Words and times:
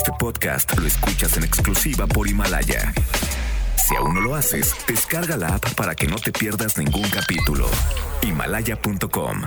este 0.00 0.12
podcast 0.18 0.78
lo 0.78 0.86
escuchas 0.86 1.36
en 1.36 1.44
exclusiva 1.44 2.06
por 2.06 2.26
Himalaya. 2.26 2.90
Si 3.76 3.94
aún 3.96 4.14
no 4.14 4.22
lo 4.22 4.34
haces, 4.34 4.74
descarga 4.88 5.36
la 5.36 5.56
app 5.56 5.74
para 5.74 5.94
que 5.94 6.06
no 6.06 6.16
te 6.16 6.32
pierdas 6.32 6.78
ningún 6.78 7.06
capítulo. 7.10 7.68
Himalaya.com 8.22 9.42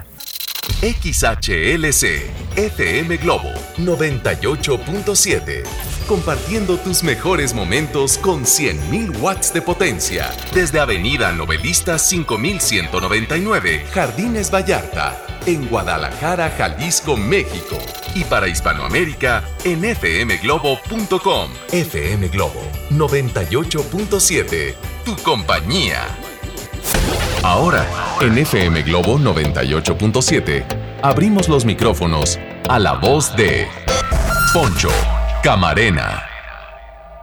XHLC 0.84 2.30
FM 2.56 3.18
Globo 3.18 3.50
98.7. 3.80 5.93
Compartiendo 6.08 6.78
tus 6.78 7.02
mejores 7.02 7.54
momentos 7.54 8.18
con 8.18 8.44
100.000 8.44 9.22
watts 9.22 9.54
de 9.54 9.62
potencia. 9.62 10.30
Desde 10.54 10.82
Avenida 10.82 11.32
Novelista 11.32 11.98
5199, 11.98 13.86
Jardines 13.90 14.52
Vallarta, 14.54 15.26
en 15.46 15.66
Guadalajara, 15.70 16.54
Jalisco, 16.58 17.16
México. 17.16 17.78
Y 18.16 18.26
para 18.26 18.50
Hispanoamérica, 18.50 19.44
en 19.64 19.84
fmglobo.com. 19.96 21.52
FM 21.72 22.28
Globo 22.28 22.62
98.7. 22.90 24.76
Tu 25.06 25.16
compañía. 25.24 26.02
Ahora, 27.44 27.88
en 28.20 28.38
FM 28.38 28.84
Globo 28.84 29.18
98.7, 29.18 30.66
abrimos 31.02 31.48
los 31.48 31.64
micrófonos 31.64 32.38
a 32.68 32.78
la 32.80 32.94
voz 32.94 33.34
de 33.38 33.68
Poncho 34.54 34.90
Camarena. 35.44 36.24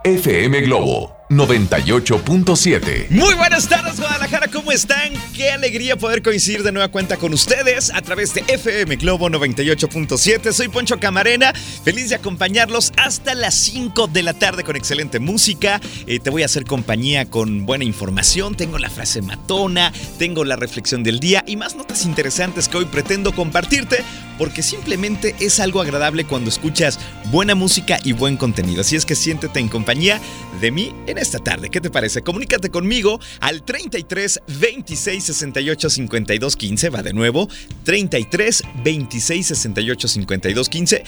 FM 0.03 0.61
Globo 0.65 1.20
98.7. 1.31 3.09
Muy 3.09 3.33
buenas 3.35 3.69
tardes, 3.69 3.97
Guadalajara, 3.97 4.49
¿cómo 4.49 4.73
están? 4.73 5.13
Qué 5.33 5.49
alegría 5.49 5.95
poder 5.95 6.21
coincidir 6.21 6.61
de 6.61 6.73
nueva 6.73 6.89
cuenta 6.89 7.15
con 7.15 7.33
ustedes 7.33 7.89
a 7.93 8.01
través 8.01 8.33
de 8.33 8.43
FM 8.49 8.97
Globo 8.97 9.29
98.7. 9.29 10.51
Soy 10.51 10.67
Poncho 10.67 10.99
Camarena, 10.99 11.53
feliz 11.85 12.09
de 12.09 12.15
acompañarlos 12.15 12.91
hasta 12.97 13.33
las 13.33 13.55
5 13.55 14.07
de 14.07 14.23
la 14.23 14.33
tarde 14.33 14.65
con 14.65 14.75
excelente 14.75 15.21
música. 15.21 15.79
Eh, 16.05 16.19
te 16.19 16.29
voy 16.29 16.41
a 16.41 16.47
hacer 16.47 16.65
compañía 16.65 17.23
con 17.23 17.65
buena 17.65 17.85
información. 17.85 18.55
Tengo 18.55 18.77
la 18.77 18.89
frase 18.89 19.21
matona, 19.21 19.93
tengo 20.19 20.43
la 20.43 20.57
reflexión 20.57 21.01
del 21.01 21.21
día 21.21 21.45
y 21.47 21.55
más 21.55 21.75
notas 21.77 22.03
interesantes 22.03 22.67
que 22.67 22.75
hoy 22.75 22.85
pretendo 22.85 23.33
compartirte 23.33 24.03
porque 24.37 24.63
simplemente 24.63 25.35
es 25.39 25.59
algo 25.59 25.81
agradable 25.81 26.25
cuando 26.25 26.49
escuchas 26.49 26.99
buena 27.31 27.55
música 27.55 27.99
y 28.03 28.13
buen 28.13 28.37
contenido. 28.37 28.81
Así 28.81 28.95
es 28.95 29.05
que 29.05 29.15
siéntete 29.15 29.59
en 29.59 29.69
compañía 29.69 30.19
de 30.59 30.71
mí 30.71 30.93
en 31.05 31.20
esta 31.21 31.39
tarde. 31.39 31.69
¿Qué 31.69 31.79
te 31.81 31.89
parece? 31.89 32.21
Comunícate 32.21 32.69
conmigo 32.69 33.19
al 33.39 33.63
33 33.63 34.41
26 34.59 35.23
68 35.23 35.89
52 35.89 36.55
15. 36.55 36.89
Va 36.89 37.03
de 37.03 37.13
nuevo. 37.13 37.47
33 37.83 38.63
26 38.83 39.47
68 39.47 40.07
52 40.07 40.69
15. 40.69 41.03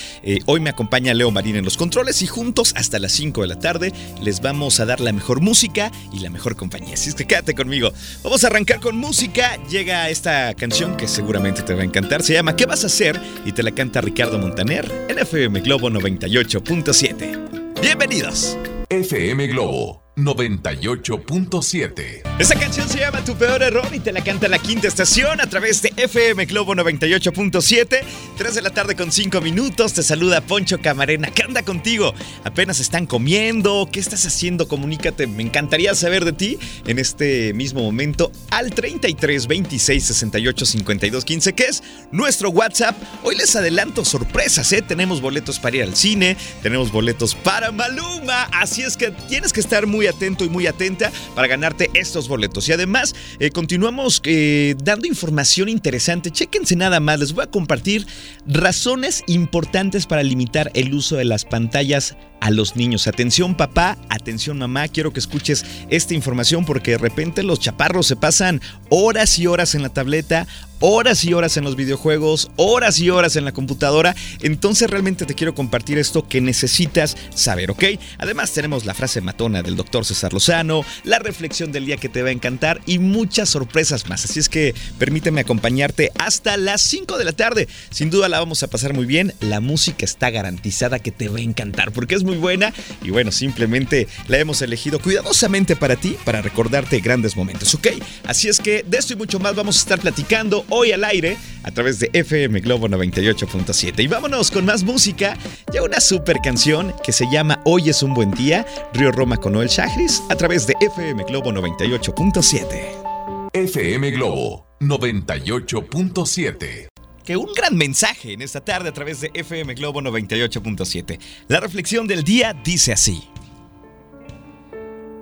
hoy 0.46 0.60
me 0.60 0.70
acompaña 0.70 1.14
Leo 1.14 1.32
Marín 1.32 1.56
en 1.56 1.66
los 1.66 1.78
controles 1.78 2.22
y 2.22 2.28
juntos 2.28 2.74
hasta 2.76 3.00
las 3.00 3.12
5 3.14 3.42
de 3.42 3.48
la 3.48 3.60
tarde 3.60 3.94
les 4.22 4.42
vamos 4.42 4.80
a 4.80 4.86
dar 4.86 5.00
la 5.02 5.12
mejor 5.12 5.42
música 5.42 5.92
y 6.12 6.20
la 6.20 6.30
mejor 6.30 6.56
compañía. 6.56 6.94
Así 6.94 7.10
es 7.10 7.16
que 7.16 7.26
quédate 7.26 7.54
conmigo. 7.54 7.92
Vamos 8.24 8.44
a 8.44 8.48
arrancar 8.48 8.80
con 8.80 8.98
música. 8.98 9.58
Llega 9.70 10.10
esta 10.10 10.54
canción 10.54 10.96
que 10.98 11.08
seguramente 11.08 11.62
te 11.64 11.74
va 11.74 11.82
a 11.82 11.86
encantar. 11.86 12.24
Se 12.24 12.34
llama 12.34 12.56
¿Qué 12.56 12.66
vas 12.66 12.84
a 12.84 12.88
hacer? 12.88 13.20
y 13.46 13.52
te 13.52 13.64
la 13.64 13.72
canta 13.72 14.02
Ricardo 14.02 14.38
Montaner 14.40 14.90
en 15.10 15.20
FM 15.20 15.62
Globo 15.62 15.90
98.7. 15.90 17.82
Bienvenidos. 17.82 18.58
FM 18.90 19.48
Globo 19.48 20.03
98.7. 20.18 22.33
Esa 22.40 22.56
canción 22.56 22.90
se 22.90 23.00
llama 23.00 23.24
Tu 23.24 23.36
peor 23.36 23.62
error 23.62 23.88
y 23.94 24.00
te 24.00 24.12
la 24.12 24.24
canta 24.24 24.48
la 24.48 24.58
quinta 24.58 24.88
estación 24.88 25.40
a 25.40 25.46
través 25.46 25.84
de 25.84 25.94
FM 25.96 26.46
Globo 26.46 26.74
98.7. 26.74 28.00
3 28.38 28.56
de 28.56 28.62
la 28.64 28.72
tarde 28.72 28.96
con 28.96 29.12
5 29.12 29.40
minutos. 29.40 29.94
Te 29.94 30.02
saluda 30.02 30.42
Poncho 30.42 30.80
Camarena. 30.82 31.30
¿Qué 31.30 31.44
anda 31.44 31.62
contigo? 31.62 32.12
¿Apenas 32.44 32.80
están 32.80 33.06
comiendo? 33.06 33.88
¿Qué 33.92 34.00
estás 34.00 34.26
haciendo? 34.26 34.68
Comunícate. 34.68 35.28
Me 35.28 35.44
encantaría 35.44 35.94
saber 35.94 36.26
de 36.26 36.34
ti 36.34 36.58
en 36.88 36.98
este 36.98 37.54
mismo 37.54 37.84
momento 37.84 38.32
al 38.50 38.72
33 38.72 39.46
26 39.46 40.04
68 40.04 40.66
52 40.66 41.26
15, 41.26 41.54
que 41.54 41.66
es 41.66 41.84
nuestro 42.12 42.50
WhatsApp. 42.50 42.98
Hoy 43.22 43.36
les 43.36 43.56
adelanto 43.56 44.04
sorpresas, 44.04 44.72
¿eh? 44.74 44.82
Tenemos 44.82 45.22
boletos 45.22 45.60
para 45.60 45.78
ir 45.78 45.84
al 45.84 45.96
cine, 45.96 46.36
tenemos 46.64 46.92
boletos 46.92 47.36
para 47.36 47.72
Maluma. 47.72 48.46
Así 48.52 48.82
es 48.82 48.98
que 48.98 49.12
tienes 49.30 49.54
que 49.54 49.60
estar 49.60 49.86
muy 49.86 50.08
atento 50.08 50.44
y 50.44 50.50
muy 50.50 50.66
atenta 50.66 51.12
para 51.36 51.48
ganarte 51.48 51.92
estos 51.94 52.24
boletos. 52.28 52.33
Y 52.68 52.72
además, 52.72 53.14
eh, 53.40 53.52
continuamos 53.52 54.22
eh, 54.26 54.76
dando 54.84 55.08
información 55.08 55.70
interesante. 55.70 56.32
Chéquense 56.32 56.76
nada 56.76 57.00
más, 57.00 57.20
les 57.20 57.34
voy 57.34 57.44
a 57.44 57.48
compartir 57.48 58.08
razones 58.48 59.24
importantes 59.28 60.08
para 60.08 60.24
limitar 60.24 60.72
el 60.74 60.94
uso 60.94 61.16
de 61.16 61.26
las 61.26 61.46
pantallas 61.46 62.16
a 62.44 62.52
los 62.52 62.76
niños. 62.76 63.08
Atención 63.08 63.56
papá, 63.56 63.98
atención 64.10 64.58
mamá, 64.58 64.88
quiero 64.90 65.14
que 65.14 65.20
escuches 65.20 65.66
esta 65.90 66.14
información 66.14 66.66
porque 66.66 66.92
de 66.92 66.98
repente 66.98 67.42
los 67.42 67.60
chaparros 67.60 68.08
se 68.08 68.18
pasan 68.18 68.62
horas 68.90 69.40
y 69.40 69.48
horas 69.48 69.76
en 69.76 69.82
la 69.82 69.90
tableta, 69.90 70.46
horas 70.86 71.24
y 71.24 71.34
horas 71.34 71.56
en 71.56 71.64
los 71.64 71.78
videojuegos, 71.78 72.52
horas 72.58 73.00
y 73.00 73.10
horas 73.10 73.38
en 73.38 73.46
la 73.46 73.54
computadora. 73.54 74.18
Entonces 74.42 74.90
realmente 74.90 75.26
te 75.26 75.34
quiero 75.34 75.56
compartir 75.56 75.98
esto 75.98 76.28
que 76.28 76.42
necesitas 76.42 77.16
saber, 77.34 77.72
¿ok? 77.72 77.86
Además 78.18 78.52
tenemos 78.52 78.84
la 78.84 78.94
frase 78.94 79.22
matona 79.22 79.64
del 79.64 79.78
doctor 79.78 80.04
César 80.04 80.34
Lozano, 80.34 80.84
la 81.06 81.20
reflexión 81.20 81.72
del 81.72 81.86
día 81.86 81.96
que 81.96 82.10
te 82.10 82.22
va 82.22 82.28
a 82.28 82.34
encantar 82.34 82.82
y 82.86 83.00
muchas 83.00 83.48
sorpresas 83.48 84.10
más. 84.10 84.26
Así 84.26 84.42
es 84.42 84.50
que 84.50 84.76
permíteme 85.00 85.40
acompañarte 85.40 86.12
hasta 86.20 86.58
las 86.58 86.82
5 86.82 87.18
de 87.18 87.24
la 87.24 87.32
tarde. 87.32 87.70
Sin 87.90 88.10
duda 88.10 88.28
la 88.28 88.40
vamos 88.40 88.62
a 88.62 88.68
pasar 88.68 88.94
muy 88.94 89.06
bien. 89.06 89.34
La 89.40 89.62
música 89.62 90.04
está 90.04 90.32
garantizada 90.32 91.00
que 91.00 91.12
te 91.12 91.30
va 91.30 91.38
a 91.38 91.44
encantar 91.44 91.94
porque 91.94 92.16
es 92.16 92.26
muy 92.26 92.36
buena 92.36 92.74
y 93.02 93.10
bueno, 93.12 93.32
simplemente 93.32 94.10
la 94.28 94.38
hemos 94.38 94.62
elegido 94.62 95.00
cuidadosamente 95.00 95.78
para 95.78 95.96
ti, 95.96 96.18
para 96.26 96.42
recordarte 96.42 97.00
grandes 97.00 97.38
momentos, 97.38 97.74
¿ok? 97.74 97.88
Así 98.26 98.50
es 98.50 98.60
que 98.60 98.84
de 98.86 98.98
esto 98.98 99.14
y 99.14 99.16
mucho 99.16 99.40
más 99.40 99.56
vamos 99.56 99.78
a 99.78 99.80
estar 99.80 100.00
platicando 100.02 100.66
hoy 100.74 100.92
al 100.92 101.04
aire 101.04 101.38
a 101.62 101.70
través 101.72 102.00
de 102.00 102.10
FM 102.14 102.60
Globo 102.62 102.88
98.7. 102.88 104.04
Y 104.04 104.08
vámonos 104.08 104.50
con 104.50 104.66
más 104.66 104.84
música. 104.84 105.38
Ya 105.72 105.84
una 105.84 106.02
super 106.02 106.40
canción 106.44 106.96
que 107.04 107.12
se 107.12 107.28
llama 107.32 107.62
Hoy 107.64 107.90
es 107.90 108.02
un 108.02 108.16
buen 108.16 108.32
día, 108.32 108.66
Río 108.94 109.12
Roma 109.12 109.38
con 109.38 109.54
Noel 109.54 109.70
Chagris 109.70 110.24
a 110.30 110.36
través 110.36 110.66
de 110.66 110.74
FM 110.82 111.26
Globo 111.26 111.52
98.7. 111.52 113.52
FM 113.54 114.10
Globo 114.12 114.66
98.7 114.80 116.88
que 117.24 117.38
un 117.38 117.54
gran 117.56 117.78
mensaje 117.78 118.34
en 118.34 118.42
esta 118.42 118.66
tarde 118.66 118.90
a 118.90 118.92
través 118.92 119.22
de 119.22 119.32
FM 119.34 119.76
Globo 119.76 120.02
98.7. 120.02 121.20
La 121.48 121.62
reflexión 121.62 122.06
del 122.06 122.26
día 122.26 122.54
dice 122.66 122.92
así. 122.92 123.24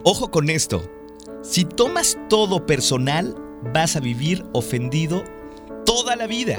Ojo 0.03 0.31
con 0.31 0.49
esto, 0.49 0.81
si 1.43 1.63
tomas 1.63 2.17
todo 2.27 2.65
personal, 2.65 3.35
vas 3.71 3.95
a 3.95 3.99
vivir 3.99 4.43
ofendido 4.53 5.23
toda 5.93 6.15
la 6.15 6.25
vida. 6.25 6.57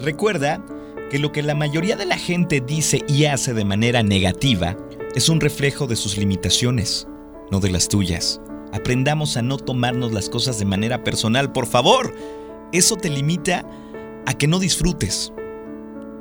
Recuerda 0.00 0.64
que 1.10 1.18
lo 1.18 1.30
que 1.30 1.42
la 1.42 1.54
mayoría 1.54 1.94
de 1.94 2.06
la 2.06 2.16
gente 2.16 2.62
dice 2.62 3.04
y 3.06 3.26
hace 3.26 3.52
de 3.52 3.66
manera 3.66 4.02
negativa 4.02 4.78
es 5.14 5.28
un 5.28 5.40
reflejo 5.40 5.86
de 5.86 5.94
sus 5.94 6.16
limitaciones, 6.16 7.06
no 7.50 7.60
de 7.60 7.68
las 7.68 7.86
tuyas. 7.86 8.40
Aprendamos 8.72 9.36
a 9.36 9.42
no 9.42 9.58
tomarnos 9.58 10.12
las 10.12 10.30
cosas 10.30 10.58
de 10.58 10.64
manera 10.64 11.04
personal, 11.04 11.52
por 11.52 11.66
favor. 11.66 12.14
Eso 12.72 12.96
te 12.96 13.10
limita 13.10 13.68
a 14.24 14.32
que 14.32 14.46
no 14.46 14.58
disfrutes. 14.58 15.34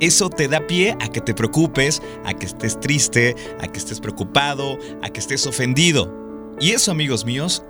Eso 0.01 0.29
te 0.29 0.49
da 0.49 0.67
pie 0.67 0.97
a 0.99 1.07
que 1.07 1.21
te 1.21 1.33
preocupes, 1.33 2.01
a 2.25 2.33
que 2.33 2.47
estés 2.47 2.77
triste, 2.81 3.33
a 3.61 3.67
que 3.69 3.79
estés 3.79 4.01
preocupado, 4.01 4.77
a 5.01 5.09
que 5.09 5.21
estés 5.21 5.47
ofendido. 5.47 6.13
Y 6.59 6.71
eso, 6.71 6.91
amigos 6.91 7.25
míos, 7.25 7.63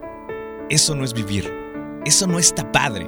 eso 0.72 0.96
no 0.96 1.06
es 1.06 1.14
vivir. 1.14 1.54
Eso 2.04 2.26
no 2.26 2.40
está 2.40 2.72
padre. 2.72 3.08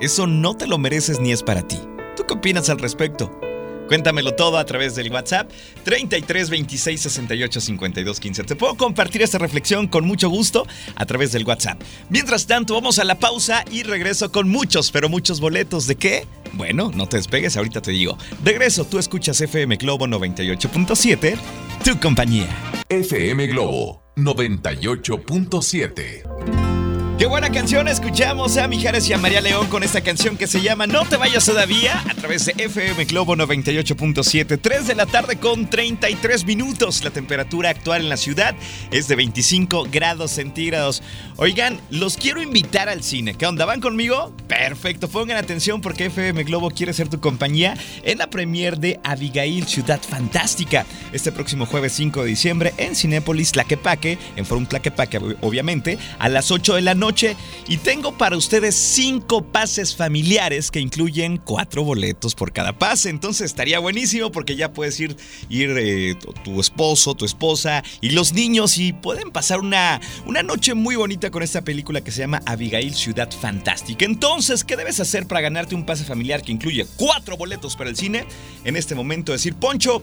Eso 0.00 0.28
no 0.28 0.56
te 0.56 0.68
lo 0.68 0.78
mereces 0.78 1.18
ni 1.18 1.32
es 1.32 1.42
para 1.42 1.66
ti. 1.66 1.80
¿Tú 2.16 2.24
qué 2.24 2.34
opinas 2.34 2.70
al 2.70 2.78
respecto? 2.78 3.36
Cuéntamelo 3.88 4.34
todo 4.34 4.58
a 4.58 4.64
través 4.64 4.94
del 4.94 5.10
WhatsApp 5.10 5.50
33 5.82 6.50
26 6.50 7.00
68 7.00 7.60
52 7.60 8.20
15. 8.20 8.44
Te 8.44 8.54
puedo 8.54 8.76
compartir 8.76 9.22
esta 9.22 9.38
reflexión 9.38 9.88
con 9.88 10.06
mucho 10.06 10.28
gusto 10.28 10.68
a 10.94 11.04
través 11.04 11.32
del 11.32 11.44
WhatsApp. 11.44 11.82
Mientras 12.10 12.46
tanto, 12.46 12.74
vamos 12.74 13.00
a 13.00 13.04
la 13.04 13.18
pausa 13.18 13.64
y 13.72 13.82
regreso 13.82 14.30
con 14.30 14.48
muchos, 14.48 14.92
pero 14.92 15.08
muchos 15.08 15.40
boletos. 15.40 15.88
¿De 15.88 15.96
qué? 15.96 16.28
Bueno, 16.52 16.92
no 16.94 17.08
te 17.08 17.16
despegues, 17.16 17.56
ahorita 17.56 17.82
te 17.82 17.90
digo. 17.90 18.16
Regreso, 18.44 18.84
tú 18.84 19.00
escuchas 19.00 19.40
FM 19.40 19.78
Globo 19.78 20.06
98.7, 20.06 21.36
tu 21.82 21.98
compañía. 21.98 22.46
FM 22.88 23.48
Globo 23.48 24.00
98.7. 24.16 26.77
Qué 27.18 27.26
buena 27.26 27.50
canción 27.50 27.88
escuchamos 27.88 28.56
a 28.58 28.68
Mijares 28.68 29.08
y 29.08 29.12
a 29.12 29.18
María 29.18 29.40
León 29.40 29.66
con 29.66 29.82
esta 29.82 30.02
canción 30.02 30.36
que 30.36 30.46
se 30.46 30.60
llama 30.60 30.86
No 30.86 31.04
te 31.04 31.16
vayas 31.16 31.44
todavía 31.44 32.00
a 32.08 32.14
través 32.14 32.46
de 32.46 32.54
FM 32.56 33.06
Globo 33.06 33.34
98.7, 33.34 34.56
3 34.62 34.86
de 34.86 34.94
la 34.94 35.04
tarde 35.04 35.36
con 35.36 35.68
33 35.68 36.44
minutos. 36.46 37.02
La 37.02 37.10
temperatura 37.10 37.70
actual 37.70 38.02
en 38.02 38.08
la 38.08 38.16
ciudad 38.16 38.54
es 38.92 39.08
de 39.08 39.16
25 39.16 39.88
grados 39.90 40.30
centígrados. 40.30 41.02
Oigan, 41.38 41.80
los 41.90 42.16
quiero 42.16 42.40
invitar 42.40 42.88
al 42.88 43.02
cine. 43.02 43.34
¿Qué 43.34 43.46
onda? 43.46 43.64
¿Van 43.64 43.80
conmigo? 43.80 44.32
Perfecto, 44.46 45.08
pongan 45.08 45.38
atención 45.38 45.80
porque 45.80 46.06
FM 46.06 46.44
Globo 46.44 46.70
quiere 46.70 46.92
ser 46.92 47.08
tu 47.08 47.18
compañía 47.18 47.76
en 48.04 48.18
la 48.18 48.30
premier 48.30 48.78
de 48.78 49.00
Abigail 49.02 49.66
Ciudad 49.66 50.00
Fantástica 50.00 50.86
este 51.12 51.32
próximo 51.32 51.66
jueves 51.66 51.94
5 51.94 52.22
de 52.22 52.28
diciembre 52.28 52.74
en 52.76 52.94
Cinépolis 52.94 53.50
Tlaquepaque, 53.50 54.18
en 54.36 54.46
Forum 54.46 54.66
Tlaquepaque 54.66 55.18
obviamente, 55.40 55.98
a 56.20 56.28
las 56.28 56.52
8 56.52 56.76
de 56.76 56.82
la 56.82 56.94
noche 56.94 57.07
y 57.66 57.78
tengo 57.78 58.18
para 58.18 58.36
ustedes 58.36 58.74
cinco 58.74 59.42
pases 59.42 59.96
familiares 59.96 60.70
que 60.70 60.78
incluyen 60.78 61.38
cuatro 61.38 61.82
boletos 61.82 62.34
por 62.34 62.52
cada 62.52 62.78
pase. 62.78 63.08
Entonces 63.08 63.46
estaría 63.46 63.78
buenísimo 63.78 64.30
porque 64.30 64.56
ya 64.56 64.72
puedes 64.72 65.00
ir, 65.00 65.16
eh, 65.50 66.14
tu 66.44 66.60
esposo, 66.60 67.14
tu 67.14 67.24
esposa 67.24 67.82
y 68.02 68.10
los 68.10 68.34
niños 68.34 68.76
y 68.76 68.92
pueden 68.92 69.30
pasar 69.30 69.60
una, 69.60 70.00
una 70.26 70.42
noche 70.42 70.74
muy 70.74 70.96
bonita 70.96 71.30
con 71.30 71.42
esta 71.42 71.62
película 71.62 72.02
que 72.02 72.10
se 72.10 72.20
llama 72.20 72.42
Abigail 72.44 72.94
Ciudad 72.94 73.30
Fantástica. 73.30 74.04
Entonces, 74.04 74.62
¿qué 74.62 74.76
debes 74.76 75.00
hacer 75.00 75.26
para 75.26 75.40
ganarte 75.40 75.74
un 75.74 75.86
pase 75.86 76.04
familiar 76.04 76.42
que 76.42 76.52
incluye 76.52 76.86
cuatro 76.96 77.38
boletos 77.38 77.74
para 77.74 77.88
el 77.88 77.96
cine? 77.96 78.26
En 78.64 78.76
este 78.76 78.94
momento 78.94 79.32
decir, 79.32 79.54
Poncho, 79.54 80.02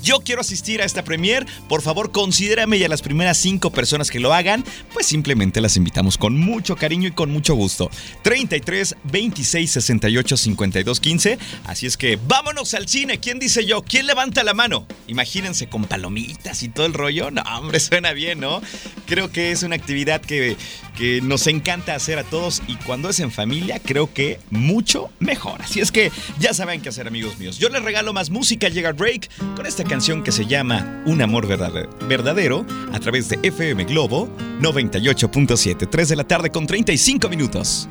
yo 0.00 0.20
quiero 0.20 0.40
asistir 0.40 0.82
a 0.82 0.84
esta 0.84 1.04
premier, 1.04 1.46
por 1.68 1.82
favor 1.82 2.10
considérame 2.12 2.76
y 2.76 2.84
a 2.84 2.88
las 2.88 3.02
primeras 3.02 3.38
cinco 3.38 3.70
personas 3.70 4.10
que 4.10 4.20
lo 4.20 4.32
hagan, 4.32 4.64
pues 4.92 5.06
simplemente 5.06 5.60
las 5.60 5.76
invitamos 5.76 6.18
con 6.18 6.38
mucho 6.38 6.76
cariño 6.76 7.08
y 7.08 7.12
con 7.12 7.30
mucho 7.30 7.54
gusto. 7.54 7.90
33 8.22 8.96
26 9.04 9.70
68 9.70 10.36
52 10.36 11.00
15. 11.00 11.38
Así 11.64 11.86
es 11.86 11.96
que 11.96 12.18
vámonos 12.26 12.74
al 12.74 12.88
cine. 12.88 13.20
¿Quién 13.20 13.38
dice 13.38 13.64
yo? 13.64 13.82
¿Quién 13.82 14.06
levanta 14.06 14.42
la 14.42 14.54
mano? 14.54 14.86
Imagínense 15.06 15.68
con 15.68 15.84
palomitas 15.84 16.62
y 16.62 16.68
todo 16.68 16.86
el 16.86 16.94
rollo. 16.94 17.30
No, 17.30 17.42
hombre, 17.42 17.80
suena 17.80 18.12
bien, 18.12 18.40
¿no? 18.40 18.60
Creo 19.06 19.30
que 19.30 19.52
es 19.52 19.62
una 19.62 19.76
actividad 19.76 20.20
que, 20.20 20.56
que 20.96 21.20
nos 21.20 21.46
encanta 21.46 21.94
hacer 21.94 22.18
a 22.18 22.24
todos 22.24 22.62
y 22.66 22.76
cuando 22.76 23.08
es 23.08 23.20
en 23.20 23.30
familia, 23.30 23.80
creo 23.84 24.12
que 24.12 24.38
mucho 24.50 25.10
mejor. 25.18 25.62
Así 25.62 25.80
es 25.80 25.92
que 25.92 26.10
ya 26.38 26.54
saben 26.54 26.80
qué 26.80 26.88
hacer, 26.88 27.06
amigos 27.06 27.38
míos. 27.38 27.58
Yo 27.58 27.68
les 27.68 27.82
regalo 27.82 28.12
más 28.12 28.30
música, 28.30 28.68
llega 28.68 28.92
Drake 28.92 29.28
con 29.56 29.66
esta 29.66 29.84
canción 29.84 30.22
que 30.22 30.32
se 30.32 30.46
llama 30.46 31.02
Un 31.06 31.22
amor 31.22 31.46
verdadero 31.46 32.66
a 32.92 33.00
través 33.00 33.28
de 33.28 33.38
FM 33.42 33.84
Globo 33.84 34.28
98.7, 34.60 35.88
3 35.90 36.08
de 36.08 36.16
la 36.16 36.24
tarde 36.24 36.50
con 36.50 36.66
35 36.66 37.28
minutos. 37.28 37.88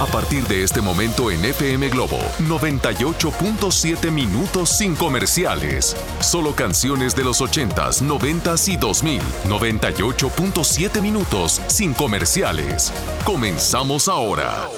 A 0.00 0.04
partir 0.04 0.46
de 0.46 0.62
este 0.62 0.82
momento 0.82 1.30
en 1.30 1.42
FM 1.42 1.88
Globo 1.88 2.18
98.7 2.40 4.10
minutos 4.10 4.68
sin 4.68 4.94
comerciales. 4.94 5.96
Solo 6.20 6.54
canciones 6.54 7.16
de 7.16 7.24
los 7.24 7.40
80s, 7.40 8.02
90s 8.02 8.68
y 8.68 8.76
2000. 8.76 9.22
98.7 9.48 11.00
minutos 11.00 11.62
sin 11.68 11.94
comerciales. 11.94 12.92
Comenzamos 13.24 14.08
ahora. 14.08 14.68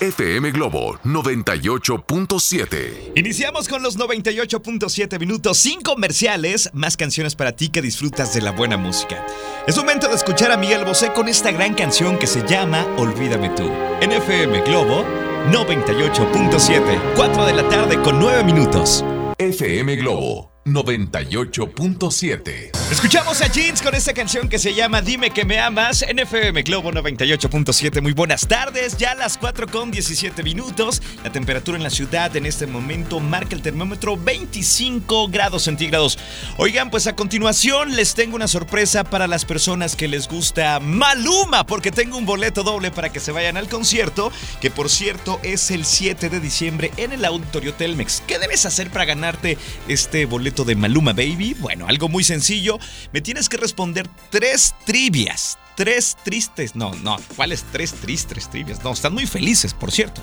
FM 0.00 0.52
Globo 0.52 0.96
98.7. 1.04 3.14
Iniciamos 3.16 3.66
con 3.66 3.82
los 3.82 3.98
98.7 3.98 5.18
minutos 5.18 5.58
sin 5.58 5.80
comerciales, 5.80 6.70
más 6.72 6.96
canciones 6.96 7.34
para 7.34 7.56
ti 7.56 7.68
que 7.68 7.82
disfrutas 7.82 8.32
de 8.32 8.42
la 8.42 8.52
buena 8.52 8.76
música. 8.76 9.26
Es 9.66 9.76
momento 9.76 10.06
de 10.06 10.14
escuchar 10.14 10.52
a 10.52 10.56
Miguel 10.56 10.84
Bosé 10.84 11.12
con 11.12 11.26
esta 11.26 11.50
gran 11.50 11.74
canción 11.74 12.16
que 12.16 12.28
se 12.28 12.46
llama 12.46 12.86
Olvídame 12.96 13.48
tú. 13.50 13.68
En 14.00 14.12
FM 14.12 14.62
Globo 14.62 15.04
98.7, 15.50 17.14
4 17.16 17.46
de 17.46 17.54
la 17.54 17.68
tarde 17.68 18.00
con 18.00 18.20
9 18.20 18.44
minutos. 18.44 19.04
FM 19.36 19.96
Globo 19.96 20.52
98.7. 20.64 22.77
Escuchamos 22.90 23.40
a 23.42 23.46
Jeans 23.48 23.82
con 23.82 23.94
esta 23.94 24.12
canción 24.12 24.48
que 24.48 24.58
se 24.58 24.74
llama 24.74 25.02
Dime 25.02 25.30
que 25.30 25.44
me 25.44 25.60
amas 25.60 26.02
en 26.02 26.18
FM 26.18 26.62
Globo 26.62 26.90
98.7. 26.90 28.02
Muy 28.02 28.12
buenas 28.12 28.48
tardes, 28.48 28.96
ya 28.96 29.12
a 29.12 29.14
las 29.14 29.38
4 29.38 29.68
con 29.68 29.90
17 29.90 30.42
minutos. 30.42 31.02
La 31.22 31.30
temperatura 31.30 31.76
en 31.76 31.84
la 31.84 31.90
ciudad 31.90 32.34
en 32.34 32.46
este 32.46 32.66
momento 32.66 33.20
marca 33.20 33.54
el 33.54 33.62
termómetro 33.62 34.16
25 34.16 35.28
grados 35.28 35.64
centígrados. 35.64 36.18
Oigan, 36.56 36.90
pues 36.90 37.06
a 37.06 37.14
continuación 37.14 37.94
les 37.94 38.14
tengo 38.14 38.36
una 38.36 38.48
sorpresa 38.48 39.04
para 39.04 39.26
las 39.26 39.44
personas 39.44 39.94
que 39.94 40.08
les 40.08 40.26
gusta 40.26 40.80
Maluma, 40.80 41.66
porque 41.66 41.92
tengo 41.92 42.16
un 42.16 42.26
boleto 42.26 42.62
doble 42.62 42.90
para 42.90 43.12
que 43.12 43.20
se 43.20 43.32
vayan 43.32 43.56
al 43.58 43.68
concierto, 43.68 44.32
que 44.60 44.70
por 44.70 44.88
cierto 44.88 45.38
es 45.42 45.70
el 45.70 45.84
7 45.84 46.30
de 46.30 46.40
diciembre 46.40 46.90
en 46.96 47.12
el 47.12 47.24
Auditorio 47.24 47.74
Telmex. 47.74 48.22
¿Qué 48.26 48.38
debes 48.38 48.66
hacer 48.66 48.90
para 48.90 49.04
ganarte 49.04 49.58
este 49.88 50.24
boleto? 50.24 50.58
de 50.64 50.74
Maluma 50.74 51.12
Baby? 51.12 51.54
Bueno, 51.58 51.86
algo 51.88 52.08
muy 52.08 52.24
sencillo. 52.24 52.77
Me 53.12 53.20
tienes 53.20 53.48
que 53.48 53.56
responder 53.56 54.08
tres 54.30 54.74
trivias. 54.84 55.58
Tres 55.78 56.16
tristes. 56.24 56.74
No, 56.74 56.92
no. 57.04 57.18
¿Cuáles 57.36 57.64
tres 57.70 57.92
tristes 57.92 58.50
trivias? 58.50 58.82
No, 58.82 58.92
están 58.92 59.14
muy 59.14 59.26
felices, 59.26 59.74
por 59.74 59.92
cierto. 59.92 60.20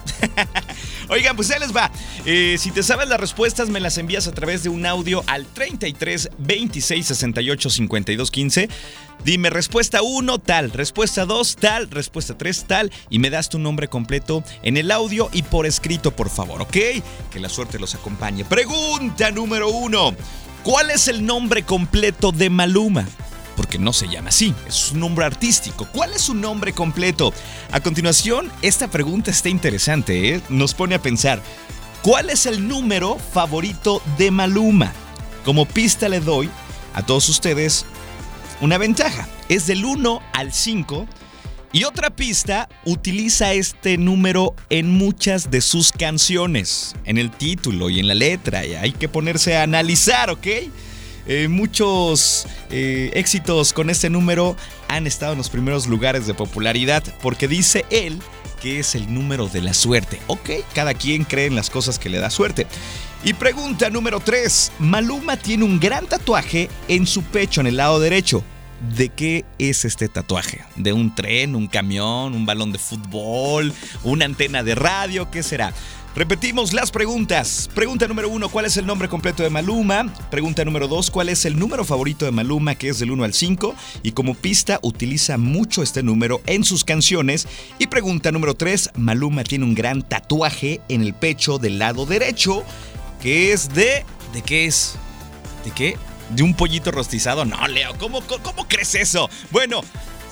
Oigan, 1.10 1.38
pues 1.38 1.48
ya 1.48 1.57
les 1.60 1.74
va. 1.74 1.90
Eh, 2.25 2.57
si 2.60 2.72
te 2.72 2.84
sabes 2.84 3.07
las 3.07 3.19
respuestas, 3.19 3.69
me 3.69 3.80
las 3.80 3.98
envías 3.98 4.28
a 4.28 4.34
través 4.34 4.63
de 4.63 4.69
un 4.69 4.86
audio 4.86 5.24
al 5.28 5.46
33 5.46 6.31
26 6.40 7.06
68 7.06 7.69
52 7.69 8.31
15. 8.31 8.69
Dime 9.24 9.50
respuesta 9.50 10.02
1 10.02 10.40
tal, 10.40 10.72
respuesta 10.72 11.25
2 11.25 11.56
tal, 11.56 11.90
respuesta 11.90 12.38
3 12.38 12.66
tal 12.66 12.92
y 13.10 13.19
me 13.19 13.30
das 13.30 13.48
tu 13.50 13.57
nombre 13.57 13.88
completo 13.88 14.44
en 14.62 14.78
el 14.78 14.92
audio 14.92 15.30
y 15.31 15.42
por 15.44 15.66
escrito, 15.66 16.12
por 16.12 16.30
favor, 16.30 16.62
¿ok? 16.62 16.78
Que 17.31 17.40
la 17.40 17.50
suerte 17.50 17.80
los 17.80 17.96
acompañe. 17.96 18.44
Pregunta 18.46 19.31
número 19.31 19.69
1. 19.69 20.16
¿Cuál 20.66 20.90
es 20.90 21.08
el 21.08 21.24
nombre 21.24 21.62
completo 21.62 22.32
de 22.32 22.50
Maluma? 22.50 23.06
Porque 23.56 23.78
no 23.78 23.94
se 23.94 24.08
llama 24.08 24.30
así, 24.30 24.52
es 24.68 24.94
un 24.94 25.02
nombre 25.02 25.24
artístico. 25.24 25.88
¿Cuál 25.94 26.12
es 26.14 26.24
su 26.24 26.34
nombre 26.34 26.74
completo? 26.74 27.36
A 27.72 27.82
continuación, 27.82 28.52
esta 28.64 28.88
pregunta 28.88 29.30
está 29.30 29.50
interesante, 29.50 30.34
¿eh? 30.34 30.42
nos 30.50 30.74
pone 30.74 30.96
a 30.96 31.02
pensar. 31.04 31.40
¿Cuál 32.02 32.32
es 32.32 32.48
el 32.48 32.68
número 32.68 33.20
favorito 33.20 34.02
de 34.18 34.32
Maluma? 34.32 34.92
Como 35.46 35.68
pista 35.68 36.10
le 36.10 36.20
doy 36.20 36.50
a 36.96 37.04
todos 37.04 37.30
ustedes 37.30 37.86
una 38.60 38.80
ventaja. 38.80 39.28
Es 39.50 39.68
del 39.68 39.86
1 39.86 40.20
al 40.34 40.52
5. 40.52 41.06
Y 41.74 41.84
otra 41.84 42.10
pista, 42.10 42.70
utiliza 42.86 43.54
este 43.54 43.98
número 43.98 44.56
en 44.70 44.92
muchas 44.92 45.52
de 45.52 45.62
sus 45.62 45.92
canciones, 45.92 46.96
en 47.04 47.18
el 47.18 47.32
título 47.32 47.90
y 47.90 48.00
en 48.00 48.08
la 48.08 48.16
letra. 48.16 48.66
Y 48.66 48.76
hay 48.76 48.92
que 48.94 49.10
ponerse 49.10 49.58
a 49.58 49.64
analizar, 49.64 50.30
¿ok? 50.30 50.48
Eh, 51.28 51.48
muchos 51.48 52.48
eh, 52.70 53.12
éxitos 53.16 53.74
con 53.74 53.90
este 53.90 54.10
número 54.10 54.56
han 54.88 55.08
estado 55.08 55.32
en 55.32 55.40
los 55.40 55.50
primeros 55.50 55.88
lugares 55.88 56.28
de 56.28 56.36
popularidad 56.36 57.04
porque 57.22 57.48
dice 57.48 57.84
él 57.90 58.20
que 58.62 58.80
es 58.80 58.96
el 58.96 59.14
número 59.14 59.48
de 59.48 59.62
la 59.62 59.74
suerte. 59.74 60.20
Ok, 60.28 60.50
cada 60.74 60.94
quien 60.94 61.24
cree 61.24 61.48
en 61.48 61.56
las 61.56 61.70
cosas 61.70 62.00
que 62.00 62.10
le 62.10 62.20
da 62.20 62.30
suerte. 62.30 62.68
Y 63.24 63.34
pregunta 63.34 63.90
número 63.90 64.20
3. 64.20 64.74
Maluma 64.80 65.38
tiene 65.38 65.64
un 65.66 65.80
gran 65.80 66.06
tatuaje 66.06 66.70
en 66.88 67.08
su 67.08 67.24
pecho 67.24 67.62
en 67.62 67.68
el 67.68 67.78
lado 67.78 68.00
derecho. 68.00 68.44
¿De 68.98 69.10
qué 69.10 69.46
es 69.58 69.86
este 69.86 70.10
tatuaje? 70.10 70.64
¿De 70.76 70.94
un 70.94 71.16
tren, 71.16 71.56
un 71.56 71.68
camión, 71.68 72.34
un 72.34 72.46
balón 72.46 72.72
de 72.72 72.80
fútbol, 72.80 73.74
una 74.04 74.26
antena 74.26 74.64
de 74.64 74.76
radio? 74.76 75.32
¿Qué 75.32 75.44
será? 75.44 75.74
Repetimos 76.16 76.72
las 76.72 76.92
preguntas. 76.92 77.70
Pregunta 77.76 78.08
número 78.08 78.30
uno, 78.30 78.48
¿cuál 78.48 78.64
es 78.64 78.78
el 78.78 78.86
nombre 78.86 79.10
completo 79.10 79.44
de 79.44 79.50
Maluma? 79.50 80.14
Pregunta 80.32 80.64
número 80.64 80.88
dos, 80.88 81.12
¿cuál 81.12 81.28
es 81.28 81.44
el 81.44 81.60
número 81.60 81.84
favorito 81.84 82.24
de 82.24 82.32
Maluma, 82.32 82.76
que 82.76 82.88
es 82.88 83.00
del 83.00 83.12
1 83.12 83.26
al 83.26 83.34
5? 83.34 83.76
Y 84.02 84.14
como 84.14 84.34
pista, 84.34 84.80
utiliza 84.82 85.38
mucho 85.38 85.84
este 85.84 86.04
número 86.04 86.42
en 86.46 86.64
sus 86.64 86.86
canciones. 86.86 87.50
Y 87.80 87.88
pregunta 87.88 88.32
número 88.32 88.54
tres, 88.54 88.92
Maluma 88.96 89.44
tiene 89.44 89.66
un 89.66 89.76
gran 89.76 90.04
tatuaje 90.04 90.80
en 90.88 91.02
el 91.02 91.14
pecho 91.14 91.58
del 91.58 91.80
lado 91.80 92.06
derecho, 92.06 92.64
que 93.22 93.52
es 93.52 93.74
de... 93.74 94.06
¿De 94.34 94.42
qué 94.42 94.66
es? 94.68 94.96
¿De 95.66 95.72
qué? 95.72 95.98
De 96.30 96.44
un 96.44 96.56
pollito 96.56 96.92
rostizado. 96.92 97.46
No, 97.46 97.68
Leo, 97.68 97.98
¿cómo, 97.98 98.22
cómo 98.22 98.68
crees 98.68 98.96
eso? 98.96 99.30
Bueno, 99.52 99.82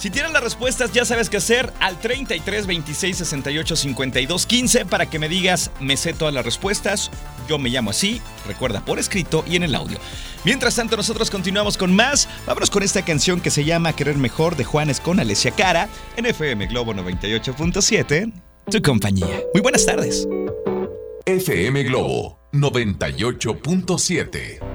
si 0.04 0.10
tienen 0.10 0.34
las 0.34 0.44
respuestas, 0.44 0.92
ya 0.92 1.06
sabes 1.06 1.30
qué 1.30 1.38
hacer 1.38 1.72
al 1.80 1.98
33 1.98 2.68
26 2.68 3.18
68 3.18 3.76
52 3.78 4.46
15 4.46 4.86
para 4.86 5.06
que 5.06 5.18
me 5.18 5.30
digas, 5.30 5.72
me 5.80 5.96
sé 5.96 6.12
todas 6.12 6.34
las 6.34 6.44
respuestas. 6.44 7.10
Yo 7.48 7.58
me 7.58 7.70
llamo 7.70 7.92
así, 7.92 8.22
recuerda 8.46 8.84
por 8.84 9.00
escrito 9.00 9.46
y 9.48 9.56
en 9.56 9.64
el 9.64 9.74
audio. 9.76 9.98
Mientras 10.44 10.76
tanto, 10.76 10.98
nosotros 10.98 11.32
continuamos 11.32 11.78
con 11.78 11.96
más. 11.96 12.28
Vámonos 12.46 12.70
con 12.70 12.84
esta 12.84 13.06
canción 13.06 13.40
que 13.40 13.50
se 13.50 13.64
llama 13.64 13.96
Querer 13.96 14.18
Mejor 14.18 14.58
de 14.58 14.66
Juanes 14.66 15.00
con 15.00 15.22
Alesia 15.22 15.52
Cara 15.52 15.88
en 16.18 16.26
FM 16.26 16.68
Globo 16.68 16.94
98.7, 16.94 18.34
tu 18.70 18.82
compañía. 18.82 19.40
Muy 19.54 19.62
buenas 19.62 19.86
tardes. 19.86 20.28
FM 21.26 21.82
Globo 21.84 22.42
98.7. 22.52 24.73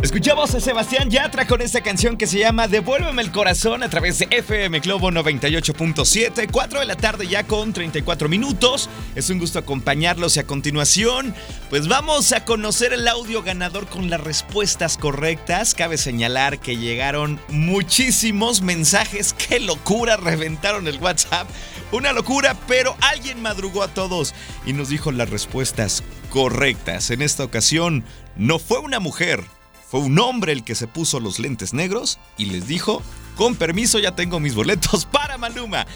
Escuchamos 0.00 0.54
a 0.54 0.60
Sebastián 0.60 1.10
Yatra 1.10 1.48
con 1.48 1.60
esta 1.60 1.80
canción 1.80 2.16
que 2.16 2.28
se 2.28 2.38
llama 2.38 2.68
Devuélveme 2.68 3.20
el 3.20 3.32
corazón 3.32 3.82
a 3.82 3.90
través 3.90 4.20
de 4.20 4.28
FM 4.30 4.78
Globo 4.78 5.10
98.7, 5.10 6.48
4 6.52 6.78
de 6.78 6.86
la 6.86 6.94
tarde 6.94 7.26
ya 7.26 7.42
con 7.42 7.72
34 7.72 8.28
minutos. 8.28 8.88
Es 9.16 9.28
un 9.28 9.40
gusto 9.40 9.58
acompañarlos 9.58 10.36
y 10.36 10.40
a 10.40 10.46
continuación, 10.46 11.34
pues 11.68 11.88
vamos 11.88 12.32
a 12.32 12.44
conocer 12.44 12.92
el 12.92 13.08
audio 13.08 13.42
ganador 13.42 13.88
con 13.88 14.08
las 14.08 14.20
respuestas 14.20 14.96
correctas. 14.96 15.74
Cabe 15.74 15.98
señalar 15.98 16.60
que 16.60 16.76
llegaron 16.76 17.40
muchísimos 17.48 18.62
mensajes, 18.62 19.32
qué 19.32 19.58
locura, 19.58 20.16
reventaron 20.16 20.86
el 20.86 21.00
WhatsApp. 21.00 21.48
Una 21.90 22.12
locura, 22.12 22.54
pero 22.68 22.96
alguien 23.00 23.42
madrugó 23.42 23.82
a 23.82 23.88
todos 23.88 24.32
y 24.64 24.74
nos 24.74 24.90
dijo 24.90 25.10
las 25.10 25.28
respuestas 25.28 26.04
correctas. 26.30 27.10
En 27.10 27.20
esta 27.20 27.42
ocasión, 27.42 28.04
no 28.36 28.60
fue 28.60 28.78
una 28.78 29.00
mujer 29.00 29.42
fue 29.88 30.00
un 30.00 30.18
hombre 30.18 30.52
el 30.52 30.64
que 30.64 30.74
se 30.74 30.86
puso 30.86 31.18
los 31.18 31.38
lentes 31.38 31.72
negros 31.72 32.18
y 32.36 32.46
les 32.46 32.68
dijo, 32.68 33.02
con 33.36 33.56
permiso 33.56 33.98
ya 33.98 34.14
tengo 34.14 34.38
mis 34.38 34.54
boletos 34.54 35.04
para 35.10 35.38
Maluma. 35.38 35.86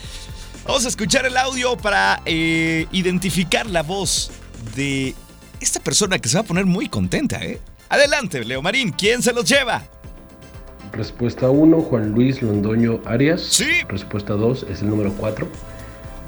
Vamos 0.65 0.85
a 0.85 0.87
escuchar 0.87 1.25
el 1.25 1.37
audio 1.37 1.77
para 1.77 2.21
eh, 2.25 2.87
identificar 2.91 3.67
la 3.67 3.83
voz 3.83 4.31
de 4.75 5.13
esta 5.59 5.79
persona 5.79 6.17
que 6.17 6.27
se 6.27 6.37
va 6.37 6.41
a 6.41 6.45
poner 6.45 6.65
muy 6.65 6.89
contenta. 6.89 7.43
¿eh? 7.43 7.59
Adelante, 7.89 8.43
Leo 8.43 8.63
Marín, 8.63 8.91
¿quién 8.91 9.21
se 9.21 9.31
los 9.31 9.47
lleva? 9.47 9.83
Respuesta 10.91 11.49
1, 11.49 11.81
Juan 11.81 12.11
Luis 12.11 12.41
Londoño 12.41 13.01
Arias. 13.05 13.41
Sí. 13.41 13.83
Respuesta 13.87 14.33
2 14.33 14.67
es 14.69 14.81
el 14.81 14.89
número 14.89 15.13
4. 15.13 15.47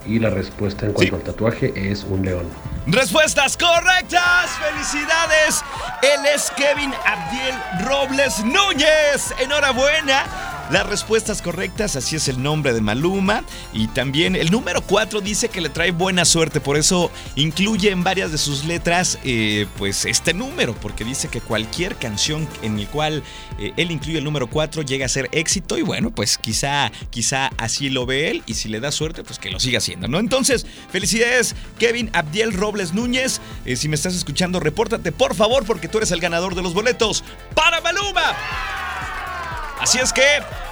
Y 0.08 0.20
la 0.20 0.30
respuesta 0.30 0.86
en 0.86 0.94
cuanto 0.94 1.16
al 1.16 1.22
tatuaje 1.24 1.74
es 1.76 2.04
un 2.04 2.24
león. 2.24 2.46
Respuestas 2.88 3.58
correctas. 3.58 4.52
Felicidades. 4.60 5.62
Él 6.04 6.26
es 6.34 6.52
Kevin 6.52 6.94
Abdiel 7.06 7.56
Robles 7.88 8.44
Núñez. 8.46 9.34
Enhorabuena. 9.40 10.45
Las 10.72 10.88
respuestas 10.88 11.44
correctas, 11.44 11.96
así 11.96 12.16
es 12.16 12.28
el 12.28 12.42
nombre 12.42 12.74
de 12.74 12.82
Maluma. 12.82 13.44
Y 13.72 13.88
también 13.88 14.36
el 14.36 14.50
número 14.50 14.82
4 14.82 15.22
dice 15.22 15.50
que 15.50 15.62
le 15.62 15.70
trae 15.70 15.92
buena 15.92 16.26
suerte, 16.26 16.60
por 16.60 16.76
eso 16.76 17.12
incluye 17.36 17.92
en 17.92 18.04
varias 18.04 18.32
de 18.32 18.40
sus 18.40 18.66
letras 18.66 19.20
eh, 19.24 19.68
pues 19.78 20.06
este 20.06 20.34
número, 20.34 20.74
porque 20.74 21.04
dice 21.04 21.28
que 21.28 21.40
cualquier 21.40 21.96
canción 21.98 22.48
en 22.64 22.80
el 22.80 22.88
cual 22.88 23.22
eh, 23.60 23.74
él 23.78 23.92
incluye 23.92 24.18
el 24.18 24.24
número 24.24 24.48
4 24.48 24.82
llega 24.82 25.06
a 25.06 25.10
ser 25.10 25.30
éxito 25.32 25.78
y 25.78 25.84
bueno, 25.84 26.10
pues 26.10 26.38
quizá, 26.40 26.92
quizá 27.12 27.52
así 27.58 27.92
lo 27.92 28.08
ve 28.08 28.32
él 28.32 28.44
y 28.48 28.56
si 28.56 28.68
le 28.68 28.80
da 28.80 28.92
suerte, 28.92 29.24
pues 29.24 29.38
que 29.38 29.52
lo 29.52 29.60
siga 29.60 29.78
haciendo, 29.78 30.08
¿no? 30.08 30.18
Entonces, 30.18 30.66
felicidades 30.92 31.56
Kevin 31.78 32.10
Abdiel 32.14 32.54
Robles 32.54 32.94
Núñez. 32.94 33.40
Eh, 33.66 33.76
si 33.76 33.88
me 33.88 33.96
estás 33.96 34.16
escuchando, 34.16 34.60
repórtate 34.60 35.12
por 35.12 35.36
favor 35.36 35.64
porque 35.66 35.88
tú 35.88 36.00
eres 36.00 36.10
el 36.10 36.22
ganador 36.22 36.56
de 36.56 36.64
los 36.64 36.74
boletos 36.74 37.24
para 37.54 37.82
Maluma. 37.82 38.36
Así 39.86 40.00
es 40.00 40.12
que, 40.12 40.24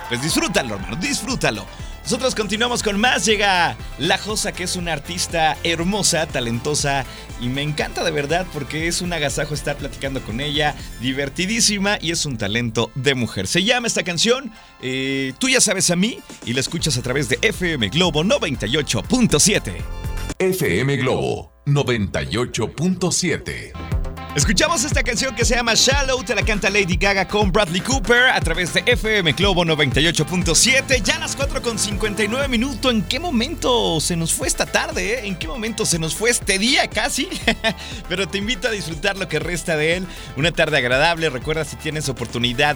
pues 0.10 0.24
disfrútalo, 0.24 0.74
hermano, 0.74 0.96
disfrútalo. 0.96 1.68
Nosotros 2.02 2.34
continuamos 2.34 2.82
con 2.82 3.00
más. 3.00 3.26
Llega 3.26 3.78
La 4.00 4.18
Josa, 4.18 4.54
que 4.54 4.64
es 4.64 4.76
una 4.76 4.92
artista 4.92 5.56
hermosa, 5.64 6.26
talentosa 6.26 7.06
y 7.40 7.48
me 7.48 7.62
encanta 7.62 8.04
de 8.04 8.10
verdad 8.10 8.48
porque 8.52 8.88
es 8.88 9.02
un 9.02 9.14
agasajo 9.14 9.54
estar 9.54 9.78
platicando 9.78 10.20
con 10.24 10.42
ella, 10.42 10.74
divertidísima 11.00 12.00
y 12.02 12.10
es 12.10 12.26
un 12.26 12.40
talento 12.40 12.90
de 12.96 13.14
mujer. 13.14 13.46
Se 13.46 13.64
llama 13.64 13.86
esta 13.86 14.02
canción 14.02 14.52
eh, 14.82 15.34
Tú 15.38 15.48
ya 15.48 15.62
sabes 15.62 15.92
a 15.92 15.96
mí 15.96 16.18
y 16.44 16.54
la 16.54 16.62
escuchas 16.62 16.98
a 16.98 17.04
través 17.04 17.30
de 17.30 17.38
FM 17.40 17.90
Globo 17.90 18.24
98.7. 18.24 19.76
FM 20.40 20.98
Globo 20.98 21.54
98.7. 21.68 23.93
Escuchamos 24.36 24.84
esta 24.84 25.04
canción 25.04 25.36
que 25.36 25.46
se 25.46 25.54
llama 25.54 25.76
Shallow, 25.76 26.24
te 26.24 26.34
la 26.34 26.42
canta 26.44 26.68
Lady 26.72 26.96
Gaga 26.96 27.28
con 27.28 27.52
Bradley 27.52 27.82
Cooper 27.82 28.30
a 28.30 28.42
través 28.42 28.74
de 28.74 28.84
FM 28.84 29.34
Globo 29.34 29.64
98.7. 29.64 31.04
Ya 31.04 31.18
a 31.18 31.20
las 31.20 31.36
4 31.36 31.62
con 31.62 31.78
59 31.78 32.48
minutos. 32.48 32.92
¿En 32.92 33.04
qué 33.04 33.20
momento 33.20 34.02
se 34.02 34.16
nos 34.16 34.34
fue 34.34 34.48
esta 34.48 34.66
tarde? 34.66 35.20
Eh? 35.20 35.28
¿En 35.28 35.36
qué 35.36 35.48
momento 35.48 35.86
se 35.86 36.00
nos 36.00 36.16
fue 36.16 36.32
este 36.32 36.58
día 36.58 36.90
casi? 36.90 37.30
Pero 38.10 38.28
te 38.28 38.40
invito 38.40 38.68
a 38.68 38.72
disfrutar 38.72 39.18
lo 39.18 39.28
que 39.28 39.38
resta 39.38 39.78
de 39.78 39.98
él. 39.98 40.08
Una 40.36 40.52
tarde 40.52 40.78
agradable. 40.78 41.30
Recuerda 41.30 41.64
si 41.64 41.76
tienes 41.76 42.10
oportunidad 42.10 42.76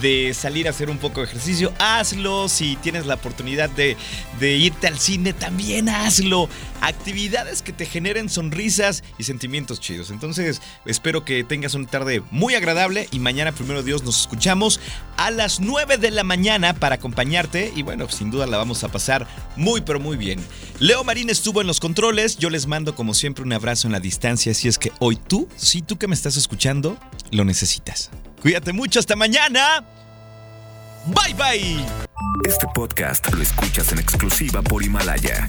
de 0.00 0.32
salir 0.32 0.68
a 0.68 0.70
hacer 0.70 0.88
un 0.88 0.96
poco 0.96 1.20
de 1.20 1.26
ejercicio, 1.26 1.74
hazlo. 1.78 2.48
Si 2.48 2.76
tienes 2.76 3.04
la 3.04 3.16
oportunidad 3.16 3.68
de 3.68 3.96
irte 4.40 4.86
al 4.86 4.98
cine, 4.98 5.34
también 5.34 5.90
hazlo. 5.90 6.48
Actividades 6.84 7.62
que 7.62 7.72
te 7.72 7.86
generen 7.86 8.28
sonrisas 8.28 9.02
y 9.18 9.24
sentimientos 9.24 9.80
chidos. 9.80 10.10
Entonces, 10.10 10.60
Espero 10.86 11.24
que 11.24 11.44
tengas 11.44 11.74
una 11.74 11.86
tarde 11.86 12.22
muy 12.30 12.54
agradable 12.54 13.08
y 13.10 13.18
mañana, 13.18 13.52
primero 13.52 13.82
Dios, 13.82 14.02
nos 14.02 14.20
escuchamos 14.20 14.80
a 15.16 15.30
las 15.30 15.60
9 15.60 15.96
de 15.96 16.10
la 16.10 16.24
mañana 16.24 16.74
para 16.74 16.96
acompañarte 16.96 17.72
y 17.74 17.82
bueno, 17.82 18.08
sin 18.10 18.30
duda 18.30 18.46
la 18.46 18.58
vamos 18.58 18.84
a 18.84 18.88
pasar 18.88 19.26
muy 19.56 19.80
pero 19.80 20.00
muy 20.00 20.16
bien. 20.16 20.44
Leo 20.78 21.02
Marín 21.04 21.30
estuvo 21.30 21.60
en 21.60 21.66
los 21.66 21.80
controles, 21.80 22.36
yo 22.36 22.50
les 22.50 22.66
mando 22.66 22.94
como 22.94 23.14
siempre 23.14 23.44
un 23.44 23.52
abrazo 23.52 23.88
en 23.88 23.92
la 23.92 24.00
distancia, 24.00 24.52
si 24.54 24.68
es 24.68 24.78
que 24.78 24.92
hoy 24.98 25.16
tú, 25.16 25.48
si 25.56 25.80
tú 25.80 25.96
que 25.96 26.06
me 26.06 26.14
estás 26.14 26.36
escuchando, 26.36 26.98
lo 27.30 27.44
necesitas. 27.44 28.10
Cuídate 28.42 28.72
mucho, 28.72 28.98
hasta 28.98 29.16
mañana. 29.16 29.84
Bye 31.06 31.34
bye. 31.34 31.84
Este 32.46 32.66
podcast 32.74 33.32
lo 33.32 33.42
escuchas 33.42 33.92
en 33.92 33.98
exclusiva 33.98 34.60
por 34.62 34.82
Himalaya. 34.82 35.48